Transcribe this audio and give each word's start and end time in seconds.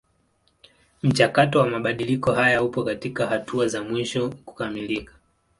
Mchakato 1.03 1.59
wa 1.59 1.67
mabadiliko 1.69 2.31
haya 2.33 2.63
upo 2.63 2.83
katika 2.83 3.27
hatua 3.27 3.67
za 3.67 3.83
mwisho 3.83 4.29
kukamilika. 4.29 5.13